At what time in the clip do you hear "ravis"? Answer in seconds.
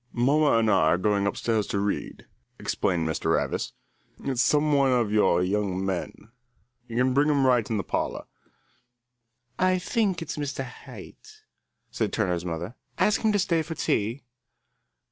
3.37-3.73